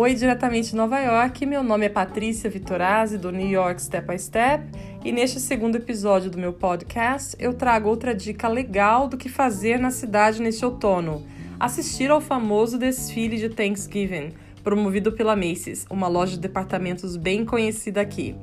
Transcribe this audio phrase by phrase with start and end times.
[0.00, 1.44] Oi, diretamente de Nova York.
[1.44, 4.64] Meu nome é Patrícia Vitorazzi, do New York Step by Step,
[5.04, 9.76] e neste segundo episódio do meu podcast eu trago outra dica legal do que fazer
[9.76, 11.26] na cidade neste outono:
[11.58, 18.00] assistir ao famoso desfile de Thanksgiving, promovido pela Macy's, uma loja de departamentos bem conhecida
[18.00, 18.36] aqui.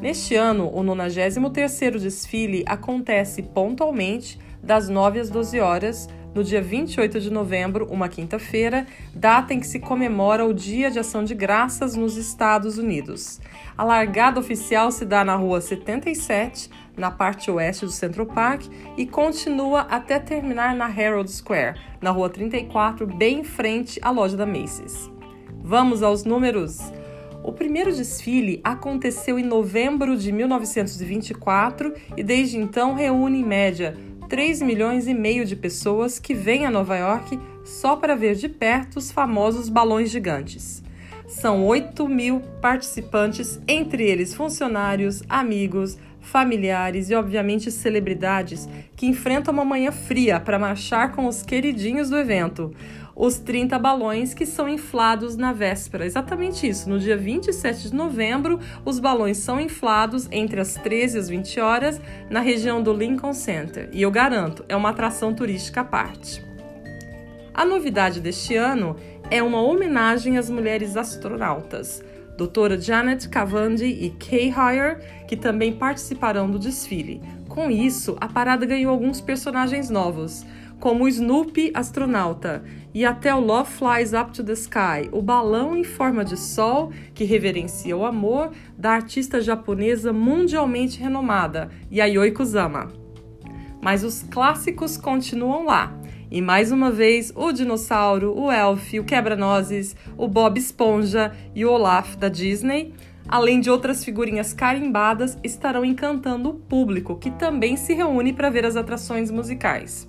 [0.00, 7.20] Neste ano, o 93º desfile acontece pontualmente das 9 às 12 horas, no dia 28
[7.20, 11.96] de novembro, uma quinta-feira, data em que se comemora o Dia de Ação de Graças
[11.96, 13.40] nos Estados Unidos.
[13.76, 19.06] A largada oficial se dá na Rua 77, na parte oeste do Central Park, e
[19.06, 24.46] continua até terminar na Herald Square, na Rua 34, bem em frente à loja da
[24.46, 25.10] Macy's.
[25.62, 26.78] Vamos aos números!
[27.42, 33.96] O primeiro desfile aconteceu em novembro de 1924 e desde então reúne em média
[34.28, 38.46] 3 milhões e meio de pessoas que vêm a Nova York só para ver de
[38.48, 40.82] perto os famosos balões gigantes.
[41.28, 49.64] São 8 mil participantes, entre eles funcionários, amigos, familiares e, obviamente, celebridades que enfrentam uma
[49.64, 52.74] manhã fria para marchar com os queridinhos do evento
[53.18, 56.06] os 30 balões que são inflados na véspera.
[56.06, 56.88] Exatamente isso.
[56.88, 61.60] No dia 27 de novembro, os balões são inflados entre as 13 e as 20
[61.60, 63.90] horas na região do Lincoln Center.
[63.92, 66.46] E eu garanto, é uma atração turística à parte.
[67.52, 68.94] A novidade deste ano
[69.30, 72.02] é uma homenagem às mulheres astronautas.
[72.36, 77.20] Doutora Janet Cavandy e Kay Heyer, que também participarão do desfile.
[77.48, 80.46] Com isso, a parada ganhou alguns personagens novos
[80.80, 82.62] como o Snoopy astronauta
[82.94, 86.92] e até o Love Flies Up to the Sky, o balão em forma de sol
[87.12, 92.92] que reverencia o amor da artista japonesa mundialmente renomada, Yayoi Kusama.
[93.82, 95.92] Mas os clássicos continuam lá.
[96.30, 101.70] E mais uma vez, o dinossauro, o Elf, o quebra-nozes, o Bob Esponja e o
[101.70, 102.92] Olaf da Disney,
[103.26, 108.66] além de outras figurinhas carimbadas, estarão encantando o público, que também se reúne para ver
[108.66, 110.06] as atrações musicais.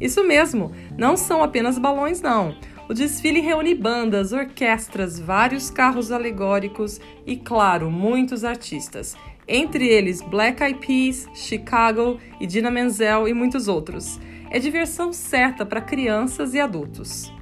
[0.00, 2.54] Isso mesmo, não são apenas balões, não.
[2.88, 9.14] O desfile reúne bandas, orquestras, vários carros alegóricos e, claro, muitos artistas.
[9.46, 14.18] Entre eles Black Eyed Peas, Chicago, Idina Menzel e muitos outros.
[14.50, 17.32] É diversão certa para crianças e adultos.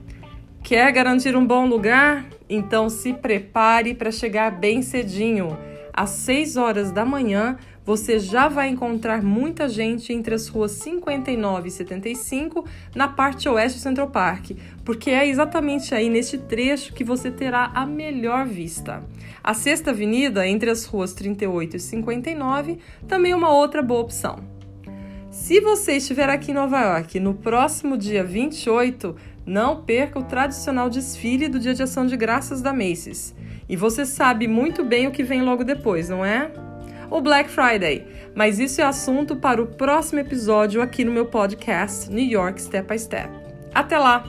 [0.62, 2.26] Quer garantir um bom lugar?
[2.50, 5.56] Então se prepare para chegar bem cedinho.
[5.90, 11.68] Às 6 horas da manhã, você já vai encontrar muita gente entre as ruas 59
[11.68, 14.50] e 75 na parte oeste do Central Park,
[14.84, 19.02] porque é exatamente aí neste trecho que você terá a melhor vista.
[19.42, 24.57] A Sexta Avenida, entre as ruas 38 e 59, também é uma outra boa opção.
[25.30, 29.14] Se você estiver aqui em Nova York no próximo dia 28,
[29.46, 33.34] não perca o tradicional desfile do Dia de Ação de Graças da Macy's.
[33.68, 36.50] E você sabe muito bem o que vem logo depois, não é?
[37.10, 38.06] o Black Friday.
[38.34, 42.88] Mas isso é assunto para o próximo episódio aqui no meu podcast New York Step
[42.88, 43.28] by Step.
[43.74, 44.24] Até lá!